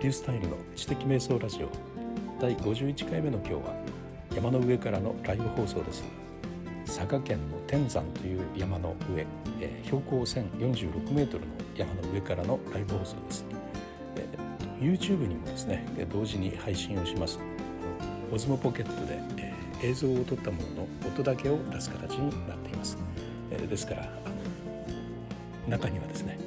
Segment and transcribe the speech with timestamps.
[0.00, 1.68] リュースタイルの知的瞑想ラジオ。
[2.40, 3.74] 第51回目の今日は
[4.34, 6.02] 山の上からのライブ放送です。
[6.86, 9.26] 佐賀県の天山という山の上、
[9.60, 13.44] えー、標高1046メートルの山の上からのライブ放送です、
[14.16, 17.38] えー、YouTube にもですね同時に配信をします。
[18.32, 22.96] オズモポケットで、えー、映像を撮ったものの音だけを出す形になっています、
[23.50, 24.08] えー、ですから
[25.68, 26.38] 中にはですね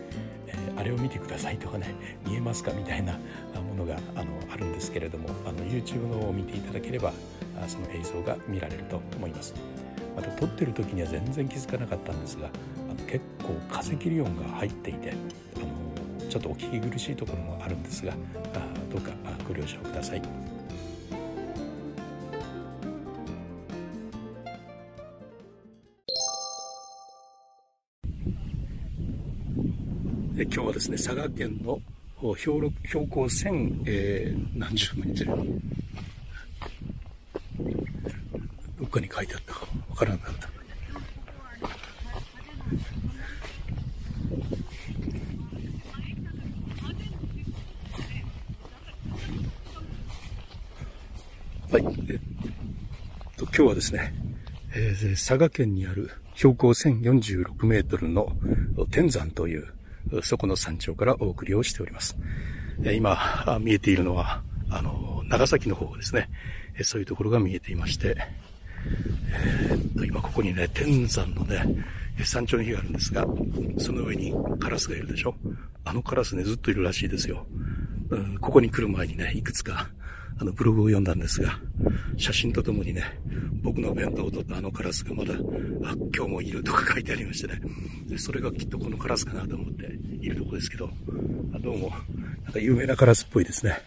[0.84, 1.96] あれを見てくださいとかね
[2.28, 7.14] 見えますかみたいなものがあのあるんですけれどもあの YouTube の方を見ていただければ
[7.70, 9.54] その映像が見られると思います
[10.14, 12.50] また撮ってる時には全然気づかなかったんですが
[12.90, 15.14] あの結構風切り音が入っていて
[15.55, 15.60] あ
[16.26, 18.12] のちょっとお聞き苦しいところもあるんですが
[18.54, 18.60] あ
[18.91, 19.12] どうか
[19.48, 20.62] ご了承ください。
[30.44, 31.80] 今日はですね、佐賀県の
[32.38, 35.44] 標標高1000、えー、何十メートル
[38.80, 40.50] どっかに書いてあったかわからなかった。
[51.72, 51.85] はい。
[52.10, 52.20] えっ
[53.38, 54.13] と、今日はですね、
[54.76, 58.28] えー、佐賀県にある標高1046メートルの
[58.91, 59.74] 天山という
[60.21, 62.18] そこの山頂からお送りをしております。
[62.93, 66.29] 今、見えているのは、あの、長崎の方ですね。
[66.81, 68.18] そういうところが見えていまして、
[69.69, 71.63] えー、っと、今ここにね、天山のね、
[72.23, 73.25] 山頂の日があるんですが、
[73.78, 75.35] その上にカラスがいるでしょ
[75.85, 77.45] あのカラスね、ずっといるらしいですよ。
[78.09, 79.90] うん、ここに来る前にね、いくつか
[80.39, 81.59] あの、ブログを読んだんですが、
[82.17, 83.03] 写真とともにね、
[83.62, 87.62] 僕の弁当を取ったあのカラスがまだ、あ、今日もいるとか書いてありましてね。
[88.07, 89.85] で、それがきっとこのカラスかなと思って
[90.22, 90.89] いるとこですけど、
[91.61, 91.91] どうも、
[92.44, 93.81] なんか有名なカラスっぽいですね。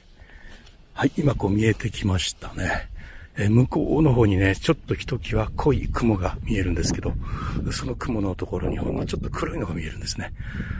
[0.94, 2.88] はい、今こう見えてきましたね。
[3.38, 7.12] え向こうの方にね、ちょっとひときわ濃い雲が見えるんですけど、
[7.70, 10.32] その雲のところにほんのちょっと黒いのが見えるんですね。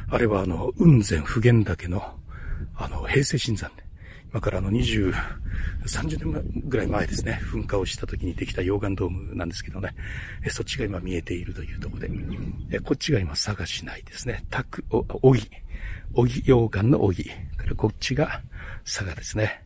[0.08, 2.14] あれはあの、雲仙普賢岳の、
[2.74, 3.85] あの、平成新山で、
[4.30, 5.12] 今からあの20、
[5.86, 9.94] 30年ぐらい前ですね、噴火をした時にできた溶岩ドームなんですけどね、
[10.48, 12.08] そっちが今見えているというところ
[12.68, 15.48] で、こっちが今佐賀市内ですね、タク、お、おぎ、
[16.14, 17.24] おぎ溶岩のおぎ、
[17.56, 18.42] からこっちが
[18.84, 19.64] 佐賀ですね。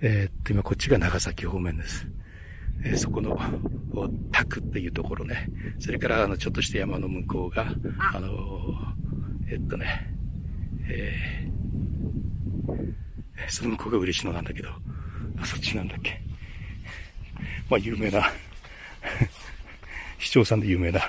[0.00, 2.06] えー、っと、今こっちが長崎方面です。
[2.84, 3.38] えー、そこの、
[4.30, 5.48] タクっていうところね。
[5.78, 7.66] それから、あの、ちょっとした山の向こうが、
[8.12, 8.20] あ。
[8.20, 8.94] の
[9.48, 10.14] えー、っとね、
[10.88, 12.94] えー、
[13.48, 14.68] その向こうが嬉野なんだけど、
[15.44, 16.20] そっちなんだっけ。
[17.68, 18.30] まあ、有名な
[20.18, 21.00] 市長さんで有名な。
[21.00, 21.06] も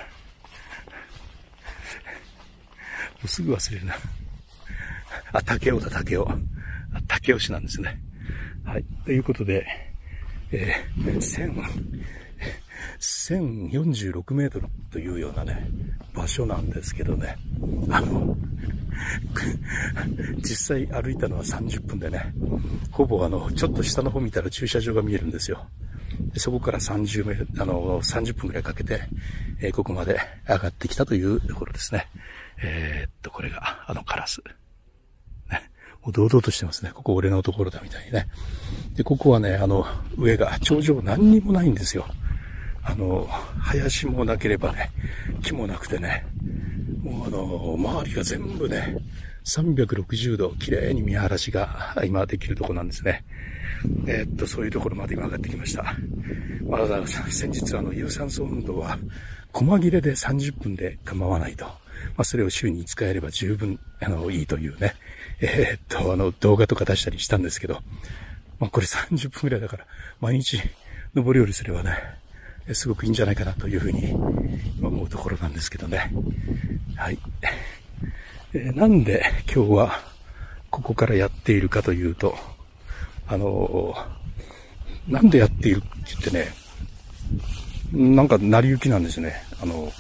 [3.26, 3.96] うすぐ忘れるな。
[5.34, 6.26] あ、竹雄だ、竹雄。
[7.08, 8.00] 竹雄市なんですね。
[8.64, 8.86] はい。
[9.06, 9.66] ということで、
[10.52, 11.22] えー、
[13.28, 15.70] 1046メートルというようなね、
[16.14, 17.38] 場所なんですけどね。
[17.92, 18.38] あの、
[20.38, 22.34] 実際歩いたのは30分でね、
[22.90, 25.68] ほぼあの、ちょっと下の方見たら駐車場が見えるんですよ。
[26.34, 29.02] でそこから30メあの、30分くらいかけて、
[29.60, 30.18] えー、ここまで
[30.48, 32.08] 上がってきたというところですね。
[32.64, 34.42] えー、っと、これが、あのカラス。
[35.52, 35.70] ね。
[36.02, 36.92] もう堂々としてますね。
[36.94, 38.28] ここ俺のところだみたいにね。
[38.96, 39.86] で、ここはね、あの、
[40.18, 42.08] 上が、頂上何にもないんですよ。
[42.90, 43.28] あの、
[43.60, 44.92] 林もなければね、
[45.44, 46.26] 木もなくてね、
[47.04, 48.98] もうあの、周りが全部ね、
[49.44, 53.26] 360度綺麗に見晴らしが今できるとこなんですね。
[54.08, 55.96] えー、っと、そういうところまで今上がってきました。
[56.66, 58.98] まだ先日あの、有酸素運動は、
[59.52, 61.66] 細切れで30分で構わないと。
[61.66, 61.74] ま
[62.20, 64.96] あ、それを週に5日やれば十分、あの、いいというね。
[65.42, 67.82] えー、っと、あの、動画とか出したりしたんですけど、
[68.60, 69.86] まあ、これ30分くらいだから、
[70.22, 70.62] 毎日、
[71.14, 71.92] 登り降りすればね、
[72.74, 74.14] すごくいいんじゃないかなというふうに
[74.82, 76.12] 思うところなんですけどね。
[76.96, 77.20] はい。
[78.54, 80.00] え、なんで今日は
[80.70, 82.36] ここからやっているかというと、
[83.28, 83.96] あの、
[85.08, 86.48] なんでやっているって言ってね、
[88.16, 89.34] なんか成り行きなんですね。
[89.62, 89.92] あの、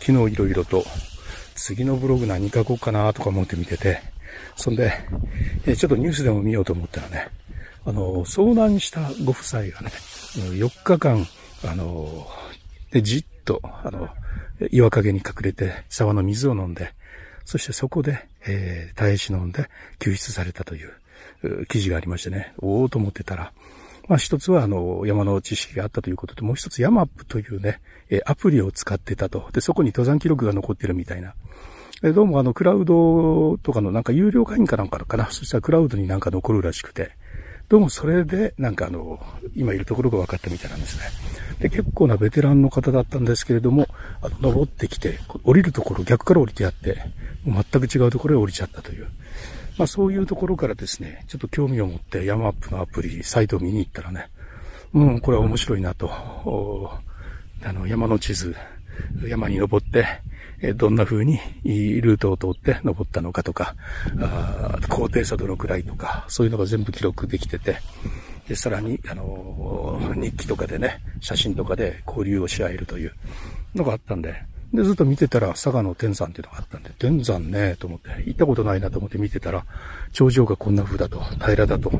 [0.00, 0.84] 昨日いろいろと
[1.54, 4.00] 次のブログ何書こうかなとか思って見てて、
[4.56, 4.92] そんで、
[5.66, 7.28] えちょっとニュースでも見ようと思ったらね、
[7.84, 9.90] あの、遭難したご夫妻がね、
[10.34, 11.26] 4日間
[11.64, 12.26] あの、
[12.90, 14.08] で、じっと、あの、
[14.70, 16.92] 岩陰に隠れて沢の水を飲んで、
[17.44, 19.68] そしてそこで、えー、耐え忍んで
[19.98, 23.52] 救出されたという記事がありましてね、おおと思ってたら、
[24.08, 27.80] まあ一つはあの、山の知識があったということで、もう一つヤマップというね、
[28.10, 29.48] えアプリを使ってたと。
[29.52, 31.34] で、そこに登山記録が残ってるみたいな
[32.02, 35.30] でどうもあの、クラウドとかのなんか有料会員かなんかかな。
[35.30, 37.12] そしたらクラウドになんか残るらしくて。
[37.70, 39.24] どうもそれで、なんかあの、
[39.54, 41.04] 今いるところが分かったみたいなんですね。
[41.60, 43.86] で、結構なベテランの方だったんですけれども、
[44.20, 47.00] あの、登ってきて、降りるところ逆から降りてやって、
[47.44, 49.06] もう全く違うところへ降りちゃったという。
[49.78, 54.30] まあそういうところからですね、ちょっと興味を持って山アップのアプリ、サイトを見に行ったらね、
[54.92, 56.10] うん、これは面白いなと、
[57.62, 58.52] あの、山の地図、
[59.28, 60.06] 山に登って、
[60.76, 63.74] どんな風にルートを通って登ったのかとか、
[64.88, 67.78] 高低差どのくらいとか、そういうのが全部記録できてて、
[68.48, 73.12] で、さらに、あの、日記とかでね、写真とかで交流をし合えるという
[73.74, 74.42] のがあったんで、
[74.74, 79.64] で、ずっと見てたら、佐賀の天山っていうのがあったんで、天山ね、と思って、行ったことないなと思って見てたら、
[80.12, 81.92] 頂上がこんな風だと、平らだと。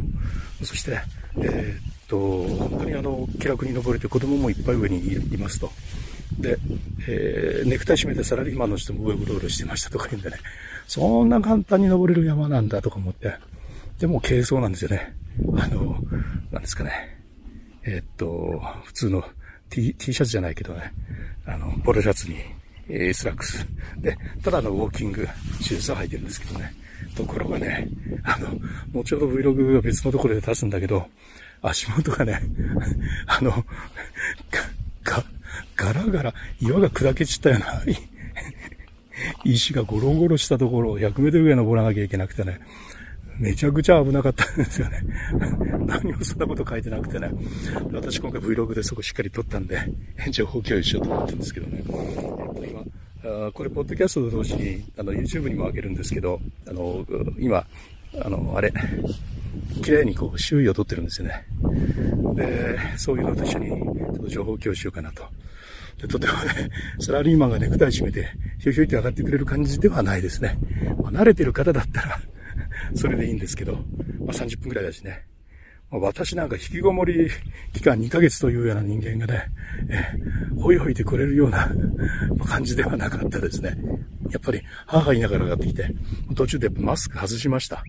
[0.62, 1.00] そして、
[1.38, 5.70] えー、と、本当にあの、気楽に登れて子供もいっぱい上にいますと。
[6.38, 6.58] で、
[7.08, 10.36] えー、ネクタイ締めてサラリーマンの人も上うろうろしてましたとか言うんでね、
[10.88, 13.34] そんな簡単に登れる山なんだとか思って、
[13.98, 15.14] でも軽装なんですよね。
[15.56, 15.98] あの、
[16.50, 17.16] なんですかね。
[17.84, 19.24] えー、っと、普通の
[19.70, 20.92] T, T シャツじゃないけどね、
[21.46, 22.36] あの、ポロシャツに、
[22.88, 23.64] えー、スラックス。
[23.98, 25.28] で、ただのウォーキング
[25.60, 26.74] シューズを履いてるんですけどね。
[27.16, 27.88] ところがね、
[28.24, 28.48] あの、
[28.92, 31.06] もうちょうど Vlog が別のところで出すんだけど、
[31.62, 32.40] 足元がね、
[33.26, 33.50] あの、
[35.04, 35.24] が、
[35.76, 37.82] ガラガラ、岩が砕け散ったような、
[39.44, 42.60] 石がゴロゴロしたところを100メートルぐらい登らなきゃいけなくてね、
[43.38, 45.02] めちゃくちゃ危なかったんですよね。
[45.86, 47.30] 何もそんなこと書いてなくてね。
[47.90, 49.78] 私今回 Vlog でそこしっかり撮ったんで、
[50.30, 51.78] 情報共有しようと思ってるんですけどね。
[51.78, 52.80] えっと、今、
[53.24, 57.06] あこれ、ポッドキャストと同時に、あの、YouTube にも上げるんですけど、あの、
[57.38, 57.66] 今、
[58.18, 58.72] あの、あれ、
[59.82, 61.46] 綺麗にこう、周囲を撮ってるんですよね。
[62.34, 65.24] で、そういうのと一緒に、ちょっと情報共有しようかなと。
[66.00, 68.28] で、とてもね、サラリーマンがネクタイ締めて、
[68.58, 70.58] ひょいひょいって上がってくれる感じではないですね。
[71.02, 72.20] まあ、慣れてる方だったら
[72.94, 75.26] それでいいんですけど、まあ、30分くらいだしね。
[75.90, 77.28] 私なんか引きこもり
[77.72, 79.50] 期間2ヶ月というような人間がね、
[79.88, 81.68] えほいほいてくれるような
[82.46, 83.76] 感じではなかったですね。
[84.30, 85.92] やっぱり母言いながら上がってきて、
[86.36, 87.82] 途中でマスク外しました。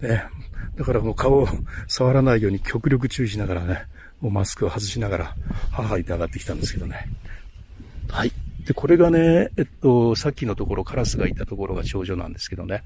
[0.00, 0.24] ね、
[0.76, 1.48] だからもう顔を
[1.86, 3.84] 触らないように極力注意しながらね、
[4.20, 5.36] もうマスクを外しながら
[5.70, 7.08] 母言って上がってきたんですけどね。
[8.08, 8.32] はい。
[8.66, 12.82] で、これがね、えっと、さっきのところカラスがいたところが頂上なんですけどね。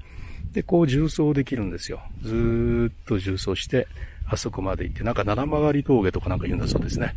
[0.51, 2.01] で、こう重走できるんですよ。
[2.21, 3.87] ずーっと重走して、
[4.27, 7.13] あそこまで行って、なんか七曲り峠とかなんか言うんだそうですね。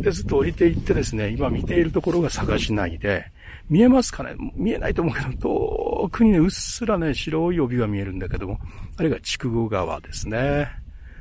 [0.00, 3.26] で、ずっと降りていってですね、今見ているところが探しないで、
[3.68, 4.34] 見えますかね？
[4.54, 8.60] 見えないと思うけど、遠くにね、うっすらね、白い帯が見えるんだけども、
[8.96, 10.68] あれが筑後川ですね。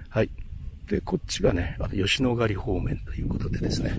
[0.10, 0.30] はい。
[0.88, 3.94] で、こっちがね、あの吉野ヶ里方面ということでですね。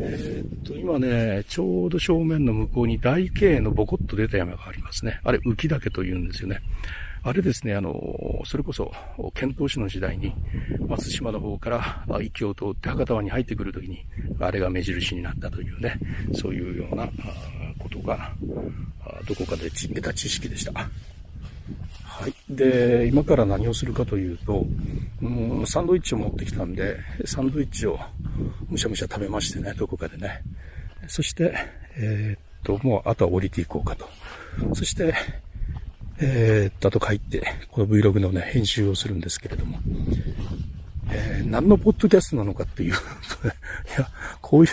[0.00, 5.20] えー、っと、今ね、ちょうど正面の向こうに大径のボコッと出た山がありますね。
[5.24, 6.60] あれ、浮岳と言うんですよね。
[7.22, 8.92] あれですね、あの、それこそ、
[9.34, 10.32] 遣唐使の時代に、
[10.88, 11.70] 松島の方か
[12.08, 14.04] ら域を通って博多湾に入ってくるときに、
[14.38, 15.98] あれが目印になったというね、
[16.34, 17.06] そういうような
[17.78, 18.32] ことが、
[19.26, 20.72] どこかで得た知識でした。
[22.20, 22.34] はい。
[22.50, 24.66] で、今から何をするかというと、
[25.22, 27.98] うん、サンドイッチを持ってきたんで、サンドイッチを
[28.68, 30.42] むしゃむしゃ食べましてね、どこかでね。
[31.06, 31.54] そして、
[31.96, 34.08] えー、っと、もうあとは降りていこうかと。
[34.74, 35.14] そして、
[36.22, 39.78] えー、っと、あと帰って、この Vlog のね、編集をするんですけれども、
[41.10, 42.94] えー、何のポッドキャストなのかっていう い
[43.98, 44.08] や、
[44.42, 44.70] こういう、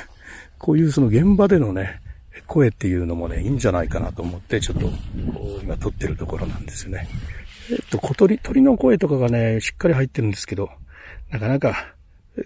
[0.57, 2.01] こういうその現場でのね、
[2.45, 4.91] 声っていうのもね、いいんじゃないかなと思って、ちょっと、
[5.63, 7.07] 今撮ってるところなんですよね。
[7.71, 10.69] えっと、小鳥、鳥の声とかがね、しっかり入ってるんですけど、
[11.31, 11.95] なかなか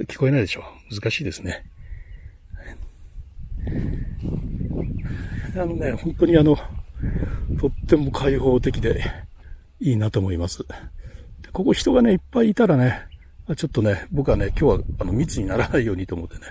[0.08, 0.63] 聞こえないでしょ。
[0.91, 1.63] 難しいですね。
[5.55, 6.58] あのね、本当にあの、
[7.60, 9.03] とっても開放的で
[9.79, 10.60] いいなと思います。
[10.60, 10.65] で
[11.51, 13.08] ここ人がね、いっぱいいたらね、
[13.55, 16.41] ちょっとね、僕はね、今日はあの密にならないようにと思ってね、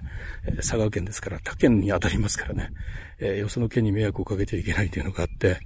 [0.47, 2.71] え佐賀県ですから他県に当たりますからね、
[3.19, 5.61] えー、よその県に迷惑をかけちゃいけないというのがあって、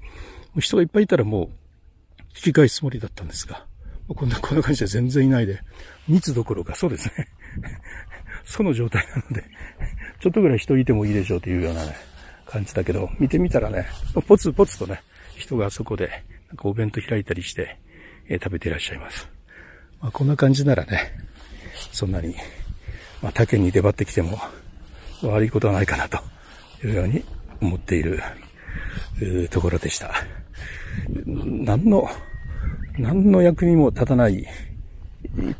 [0.60, 1.48] 人がいっぱいいたらもう
[2.36, 3.66] 引き返すつもりだったんですが、
[4.08, 5.60] こんな、こんな感じで全然いないで、
[6.08, 7.28] 密どころか、そうですね。
[8.44, 9.44] その状態なので、
[10.20, 11.96] ちょっとぐらい人いてもいいでしょうというようなね、
[12.46, 13.86] 感じだけど、見てみたらね、
[14.26, 15.02] ポツポツとね、
[15.36, 16.08] 人がそこで、
[16.48, 17.78] なんかお弁当開いたりして、
[18.28, 19.28] えー、食べていらっしゃいます。
[20.00, 21.12] まあ、こんな感じならね、
[21.92, 22.34] そんなに、
[23.22, 24.38] まあ、他県に出張ってきても
[25.22, 26.18] 悪いことはないかなと
[26.84, 27.24] いうように
[27.60, 28.20] 思っている
[29.50, 30.12] ところでした。
[31.26, 32.08] 何の、
[32.98, 34.46] 何の役にも立たない、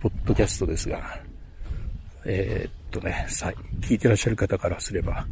[0.00, 1.20] ポッドキャストですが、
[2.26, 5.26] えー、っとね、さ、聞いてらっしゃる方からすれば、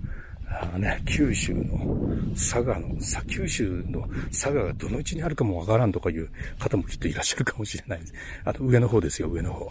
[0.49, 1.97] あね、九州の
[2.35, 8.15] 佐賀の、さ、九州の佐賀がどの位置にあるかもわからんとかいう方もきっといらっしゃるかもしれないです。
[8.45, 9.71] あの、上の方ですよ、上の方。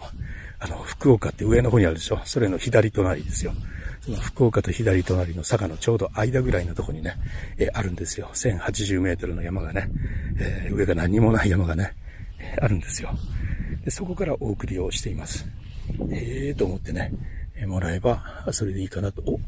[0.58, 2.20] あの、福岡って上の方にあるでしょ？
[2.24, 3.52] それの左隣ですよ。
[4.00, 7.14] その福岡と左隣の佐賀のちょうど間ぐらいのとこにね、
[7.56, 8.30] えー、あるんですよ。
[8.34, 9.88] 1080メートルの山がね、
[10.38, 11.94] えー、上が何もない山がね、
[12.60, 13.10] あるんですよ。
[13.84, 15.46] でそこからお送りをしています。
[16.10, 17.12] ええー、と思ってね、
[17.56, 19.22] えもらえば、それでいいかなと。
[19.22, 19.40] お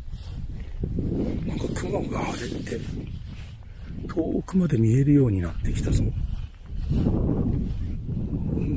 [1.47, 2.81] なんか雲が晴れて、
[4.09, 6.05] 遠くまで見えるようになってきたぞ。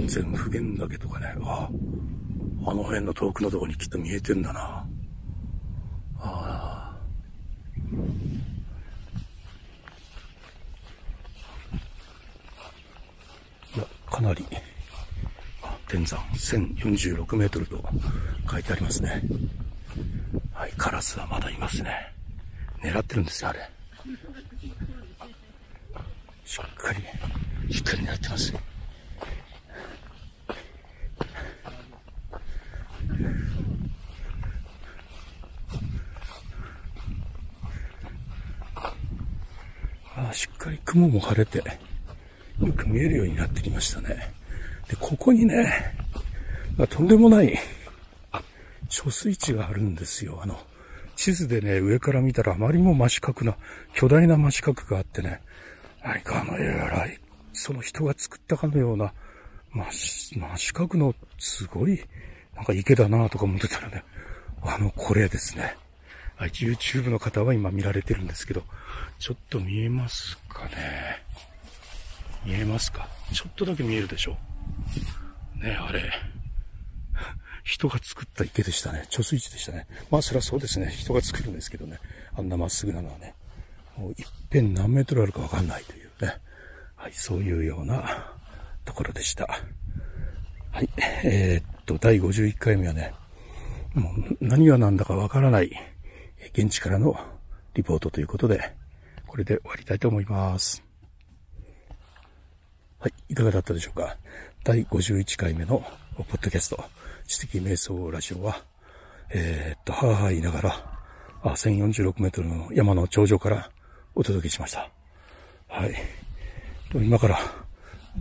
[0.07, 1.69] 全不言岳とかね、あ
[2.65, 4.85] あの辺の遠くのとこにきっと見えてんだな。
[6.19, 6.97] あ
[13.75, 14.45] いや、かなり、
[15.87, 17.83] 天山1046メートルと
[18.49, 19.21] 書いてありますね。
[20.53, 22.13] はい、カラスはまだいますね。
[22.81, 23.69] 狙ってるんですよ、あれ。
[26.45, 28.53] しっかり、しっかり狙ってます。
[40.15, 44.33] あしっかり雲も晴れて、よく見えるようになってきましたね。
[44.89, 45.93] で、ここにね、
[46.79, 47.59] あとんでもない
[48.97, 50.39] 貯水池があるんですよ。
[50.41, 50.59] あの、
[51.15, 53.55] 地図でね、上から見たらあまりも真四角な、
[53.93, 55.41] 巨大な真四角があってね、
[56.03, 57.19] 何かあの、えらい、
[57.53, 59.13] その人が作ったかのような、
[59.71, 62.03] 真真四角のすごい、
[62.55, 64.03] なんか池だなとか思ってたらね、
[64.63, 65.75] あの、これですね。
[66.35, 68.63] はい、YouTube の方は今見られてるんですけど、
[69.19, 71.23] ちょっと見えますかね。
[72.45, 73.07] 見えますか？
[73.33, 74.37] ちょっとだけ見えるでしょ？
[75.55, 76.11] ねあれ。
[77.67, 79.05] 人が作った池でしたね。
[79.09, 79.87] 貯水池でしたね。
[80.09, 80.87] まあ、そりゃそうですね。
[80.89, 81.99] 人が作るんですけどね。
[82.33, 83.35] あんなまっすぐなのはね。
[83.97, 86.37] もう一辺何メートルあるかわかんないというね。
[86.95, 88.31] はい、そういうような
[88.85, 89.59] ところでした。
[90.71, 90.89] はい。
[91.25, 93.13] えー、っと、第51回目はね、
[93.93, 95.71] もう何が何だかわからない
[96.53, 97.19] 現地からの
[97.73, 98.73] リポートということで、
[99.25, 100.81] これで終わりたいと思います。
[102.99, 104.15] はい、いかがだったでしょうか？
[104.63, 105.85] 第51回目の
[106.17, 106.83] ポッドキャスト。
[107.27, 108.63] 知的瞑想ラジオは、
[109.29, 110.99] えー、っと、はぁはいながら、
[111.43, 113.69] あ、1046メートルの山の頂上から
[114.15, 114.89] お届けしました。
[115.67, 115.93] はい。
[116.95, 117.37] 今から、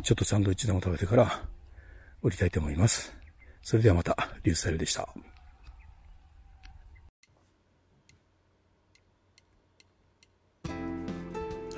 [0.02, 1.42] ちょっとサンドイッチでも食べてから
[2.20, 3.16] 降りたいと思います。
[3.62, 5.02] それではまた、リュースタイルでした。
[5.02, 5.08] は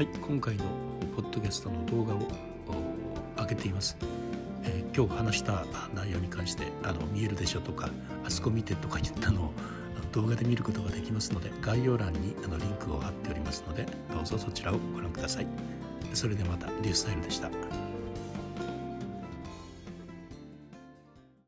[0.00, 0.64] い、今回の
[1.14, 2.28] ポッドキャストの動画を
[3.36, 3.96] 上げています。
[4.68, 7.90] え、今日話した内容に関してあの見えるでしょとか
[8.24, 9.52] あそこ見てとか言ったのを
[10.12, 15.46] 動画で見ることができますので概要欄にあのリンクを貼っておりますのでどうぞそちらをご覧ください。
[16.14, 17.87] それでまたリュースタイルでした。